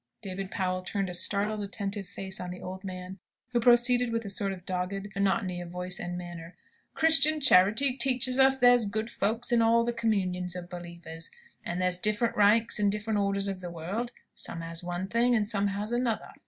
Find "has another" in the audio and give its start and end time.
15.67-16.31